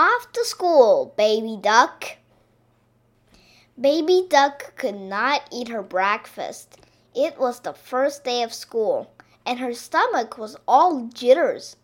[0.00, 2.18] Off to school, baby duck.
[3.80, 6.78] Baby duck could not eat her breakfast.
[7.16, 9.10] It was the first day of school,
[9.44, 11.74] and her stomach was all jitters.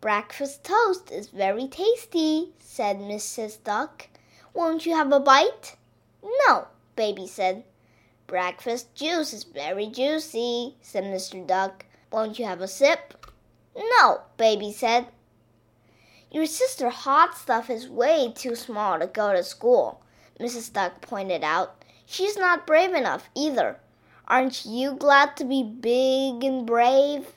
[0.00, 3.62] Breakfast toast is very tasty, said Mrs.
[3.62, 4.08] Duck.
[4.52, 5.76] Won't you have a bite?
[6.48, 6.66] No,
[6.96, 7.62] Baby said.
[8.26, 11.46] Breakfast juice is very juicy, said Mr.
[11.46, 11.86] Duck.
[12.10, 13.24] Won't you have a sip?
[13.76, 15.06] No, Baby said.
[16.30, 20.00] Your sister Hot Stuff is way too small to go to school,
[20.38, 20.72] Mrs.
[20.72, 21.84] Duck pointed out.
[22.06, 23.78] She's not brave enough either.
[24.28, 27.32] Aren't you glad to be big and brave?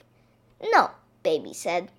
[0.72, 0.90] No,
[1.24, 1.90] Baby said.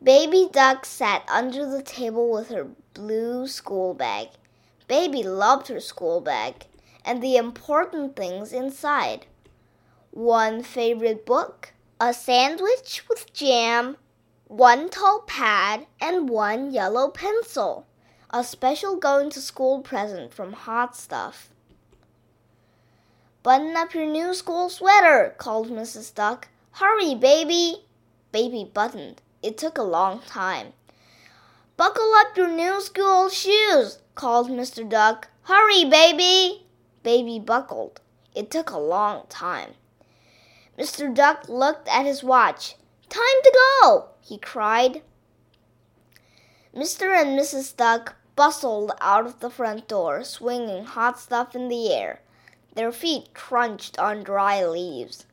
[0.00, 4.28] Baby Duck sat under the table with her blue school bag.
[4.86, 6.66] Baby loved her school bag
[7.04, 9.26] and the important things inside.
[10.12, 13.96] One favorite book, a sandwich with jam,
[14.48, 17.84] one tall pad, and one yellow pencil.
[18.30, 21.50] A special going to school present from Hot Stuff.
[23.42, 26.14] Button up your new school sweater, called Mrs.
[26.14, 26.48] Duck.
[26.72, 27.86] Hurry, baby!
[28.30, 29.20] Baby buttoned.
[29.42, 30.74] It took a long time.
[31.76, 34.88] Buckle up your new school shoes, called Mr.
[34.88, 35.28] Duck.
[35.42, 36.66] Hurry, baby!
[37.02, 38.00] Baby buckled.
[38.34, 39.74] It took a long time.
[40.78, 41.12] Mr.
[41.12, 42.76] Duck looked at his watch.
[43.08, 44.08] Time to go!
[44.26, 45.02] He cried.
[46.74, 47.14] Mr.
[47.14, 47.76] and Mrs.
[47.76, 52.20] Duck bustled out of the front door, swinging hot stuff in the air.
[52.74, 55.26] Their feet crunched on dry leaves.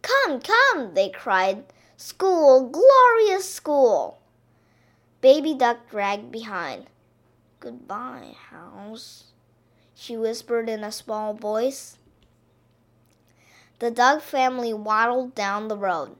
[0.00, 1.64] Come, come, they cried.
[1.96, 4.18] School, glorious school!
[5.20, 6.86] Baby Duck dragged behind.
[7.58, 9.24] Goodbye, house,
[9.94, 11.98] she whispered in a small voice.
[13.80, 16.16] The Duck family waddled down the road.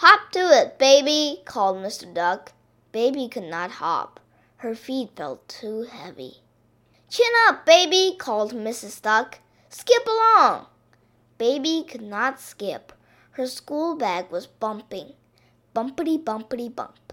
[0.00, 2.14] Hop to it, baby, called Mr.
[2.14, 2.52] Duck.
[2.92, 4.20] Baby could not hop.
[4.58, 6.36] Her feet felt too heavy.
[7.10, 9.02] Chin up, baby, called Mrs.
[9.02, 9.40] Duck.
[9.68, 10.66] Skip along.
[11.36, 12.92] Baby could not skip.
[13.32, 15.14] Her school bag was bumping.
[15.74, 17.12] Bumpity bumpity bump.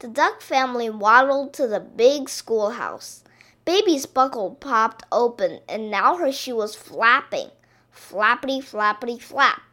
[0.00, 3.22] The duck family waddled to the big schoolhouse.
[3.64, 7.50] Baby's buckle popped open, and now her shoe was flapping.
[7.94, 9.71] Flappity flappity flap.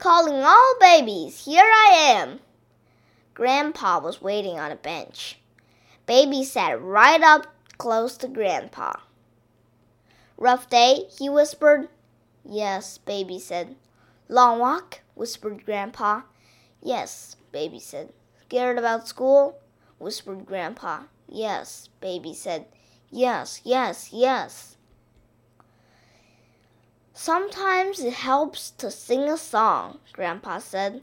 [0.00, 2.40] Calling all babies, here I am.
[3.34, 5.38] Grandpa was waiting on a bench.
[6.06, 8.94] Baby sat right up close to Grandpa.
[10.38, 11.02] Rough day?
[11.18, 11.90] he whispered.
[12.42, 13.76] Yes, Baby said.
[14.26, 15.00] Long walk?
[15.14, 16.22] whispered Grandpa.
[16.82, 18.14] Yes, Baby said.
[18.46, 19.58] Scared about school?
[19.98, 21.02] whispered Grandpa.
[21.28, 22.64] Yes, Baby said.
[23.10, 24.78] Yes, yes, yes.
[27.22, 31.02] Sometimes it helps to sing a song, Grandpa said.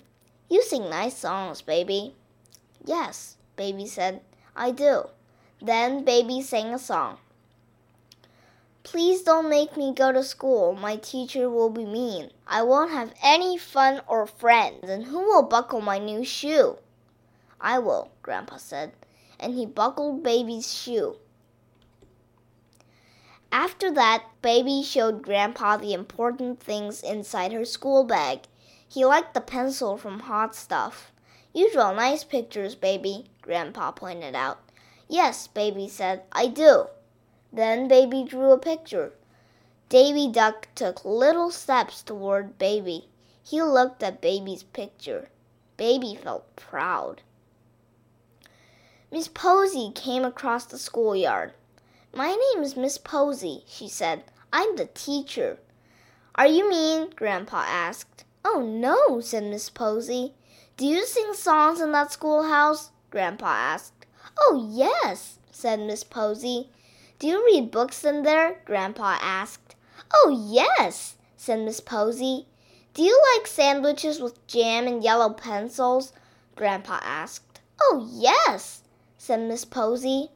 [0.50, 2.16] You sing nice songs, baby.
[2.83, 4.22] Yes, Baby said.
[4.56, 5.09] I do.
[5.61, 7.19] Then Baby sang a song.
[8.81, 10.73] Please don't make me go to school.
[10.73, 12.31] My teacher will be mean.
[12.47, 14.89] I won't have any fun or friends.
[14.89, 16.77] And who will buckle my new shoe?
[17.61, 18.94] I will, Grandpa said,
[19.39, 21.17] and he buckled Baby's shoe.
[23.59, 28.41] After that, Baby showed Grandpa the important things inside her school bag.
[28.88, 31.12] He liked the pencil from Hot Stuff.
[31.56, 34.59] You draw nice pictures, Baby, Grandpa pointed out.
[35.07, 36.85] Yes, Baby said, I do.
[37.51, 39.13] Then Baby drew a picture.
[39.89, 43.09] Davy Duck took little steps toward Baby.
[43.44, 45.29] He looked at Baby's picture.
[45.78, 47.24] Baby felt proud.
[49.12, 51.53] Miss Posy came across the schoolyard.
[52.17, 54.23] My name is Miss Posy, she said.
[54.51, 55.59] I'm the teacher.
[56.33, 57.11] Are you mean?
[57.16, 58.23] Grandpa asked.
[58.44, 60.33] Oh, no, said Miss Posy.
[60.77, 62.89] Do you sing songs in that schoolhouse?
[63.11, 64.07] Grandpa asked.
[64.35, 66.72] Oh, yes, said Miss Posy.
[67.19, 68.61] Do you read books in there?
[68.66, 69.75] Grandpa asked.
[70.11, 72.47] Oh, yes, said Miss Posy.
[72.95, 76.13] Do you like sandwiches with jam and yellow pencils?
[76.56, 77.62] Grandpa asked.
[77.80, 78.81] Oh, yes,
[79.19, 80.31] said Miss Posy.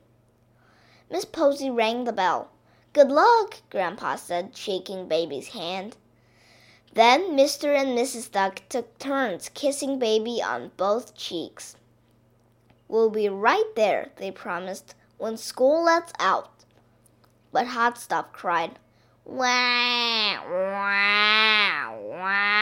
[1.11, 2.49] Miss Posy rang the bell.
[2.93, 5.97] Good luck, Grandpa said, shaking Baby's hand.
[6.93, 7.75] Then Mr.
[7.75, 8.31] and Mrs.
[8.31, 11.75] Duck took turns kissing Baby on both cheeks.
[12.87, 16.49] We'll be right there, they promised, when school lets out.
[17.51, 18.79] But Hot Stuff cried,
[19.25, 22.61] Wah, wah, wah.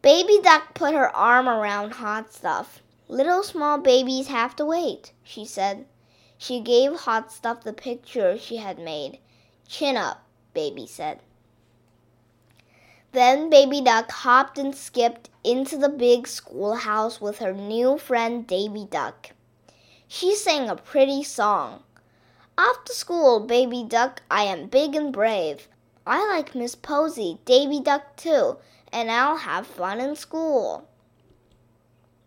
[0.00, 2.82] Baby Duck put her arm around Hot Stuff.
[3.10, 5.86] Little small babies have to wait, she said.
[6.36, 9.18] She gave Hot Stuff the picture she had made.
[9.66, 10.22] Chin up,
[10.52, 11.20] Baby said.
[13.12, 18.84] Then Baby Duck hopped and skipped into the big schoolhouse with her new friend Davy
[18.84, 19.30] Duck.
[20.06, 21.84] She sang a pretty song.
[22.58, 25.68] Off to school, Baby Duck, I am big and brave.
[26.06, 28.58] I like Miss Posy, Davy Duck too,
[28.92, 30.87] and I'll have fun in school.